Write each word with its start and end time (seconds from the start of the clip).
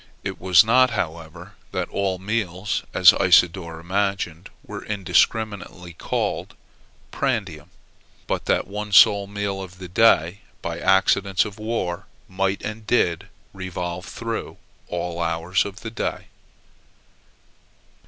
It 0.23 0.41
was 0.41 0.63
not, 0.65 0.89
however, 0.89 1.53
that 1.73 1.87
all 1.91 2.17
meals, 2.17 2.81
as 2.91 3.13
Isidore 3.13 3.79
imagined, 3.79 4.49
were 4.65 4.83
indiscriminately 4.83 5.93
called 5.93 6.55
prandium; 7.11 7.69
but 8.25 8.45
that 8.45 8.65
the 8.65 8.71
one 8.71 8.91
sole 8.93 9.27
meal 9.27 9.61
of 9.61 9.77
the 9.77 9.87
day, 9.87 10.39
by 10.63 10.79
accidents 10.79 11.45
of 11.45 11.59
war, 11.59 12.07
might, 12.27 12.63
and 12.63 12.87
did, 12.87 13.27
revolve 13.53 14.05
through 14.05 14.57
all 14.87 15.21
hours 15.21 15.65
of 15.65 15.81
the 15.81 15.91
day. 15.91 16.29